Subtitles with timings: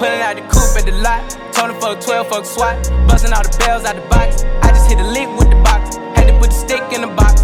[0.00, 1.28] Pulling out the coupe at the lot.
[1.52, 2.76] Told for fuck 12, fuck SWAT.
[3.06, 4.44] Buzzing all the bells out the box.
[4.62, 5.96] I just hit a lick with the box.
[6.16, 7.42] Had to put the stick in the box.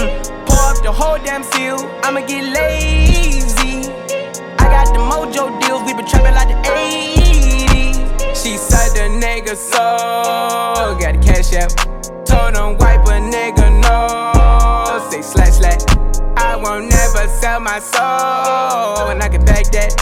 [0.00, 0.08] Mm.
[0.46, 1.76] Pour up the whole damn seal.
[2.04, 3.92] I'ma get lazy.
[3.92, 5.82] I got the mojo deals.
[5.84, 8.34] We been trapping like the 80s.
[8.34, 10.96] She said the nigga so.
[10.98, 11.76] Got the cash out.
[12.24, 15.10] Told him wipe a nigga no.
[15.10, 16.05] Say slash slash.
[16.36, 19.10] I won't never sell my soul.
[19.10, 19.92] And I can back that.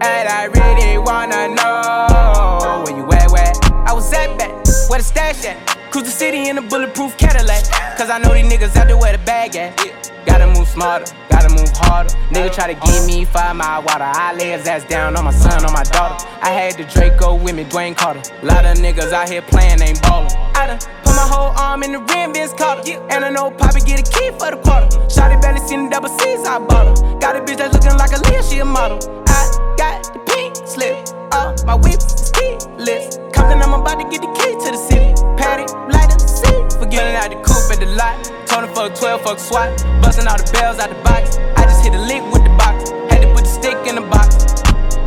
[0.00, 3.52] And I really wanna know where you at, where?
[3.86, 4.50] I was at back,
[4.88, 5.58] where the stash at?
[5.90, 7.64] Cruise the city in a bulletproof Cadillac.
[7.98, 9.76] Cause I know these niggas out there where the bag at.
[10.24, 12.10] Gotta move smarter, gotta move harder.
[12.30, 14.04] Nigga try to give me five mile water.
[14.04, 16.24] I lay his ass down on my son, on my daughter.
[16.40, 18.22] I had the Draco with me, Dwayne Carter.
[18.44, 20.30] Lot of niggas out here playing, ain't ballin'.
[20.54, 20.78] I done
[21.20, 22.82] my whole arm in the rim, Vince Carter.
[23.12, 24.88] And I know Poppy get a key for the quarter.
[25.12, 27.18] Shotty belly seen the double C's, I bought her.
[27.20, 28.98] Got a bitch that's looking like a Leah, she a model.
[29.28, 29.40] I
[29.76, 30.96] got the pink slip.
[31.32, 33.20] Uh, my whip is keyless.
[33.34, 35.12] Compton, I'm about to get the key to the city.
[35.36, 36.56] Patty, light up, see.
[36.80, 38.16] Forgetting out the coupe at the lot.
[38.50, 39.68] Him fuck 12, fuck SWAT.
[40.00, 41.36] Busting all the bells out the box.
[41.56, 42.90] I just hit a lick with the box.
[43.12, 44.36] Had to put the stick in the box.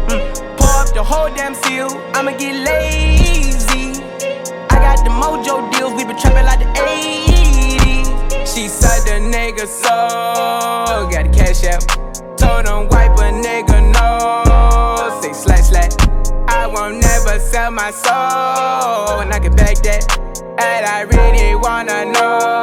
[0.09, 0.22] Mm.
[0.58, 1.89] Pour up the whole damn seal.
[2.14, 2.62] I'ma get
[8.54, 11.09] She said the nigga so.
[11.09, 11.88] Got the cash out.
[12.38, 15.22] Told him wipe a nigga no.
[15.22, 15.94] Say slash slash.
[16.48, 19.22] I won't never sell my soul.
[19.22, 20.06] And I can back that.
[20.60, 22.62] And I really wanna know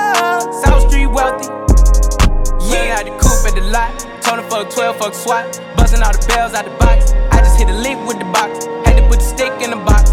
[1.13, 1.47] wealthy.
[2.71, 4.11] Yeah, I had the coupe at the lot.
[4.31, 5.59] Him fuck 12, fuck SWAT.
[5.75, 7.11] Busting all the bells out the box.
[7.31, 8.65] I just hit a lick with the box.
[8.85, 10.09] Had to put the stick in the box.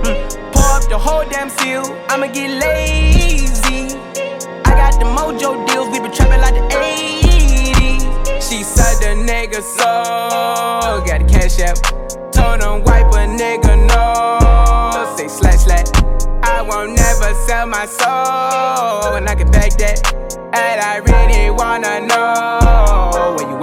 [0.00, 0.52] Mm.
[0.52, 1.84] Pour up the whole damn seal.
[2.08, 3.96] I'ma get lazy.
[4.64, 5.88] I got the mojo deals.
[5.92, 8.40] We been trapping like the 80s.
[8.40, 11.04] She said the nigga so.
[11.04, 11.76] Got the cash out.
[12.32, 13.73] Told him wipe a nigga
[17.54, 19.14] sell my soul.
[19.16, 19.98] And I can back that.
[20.62, 23.56] And I really wanna know where you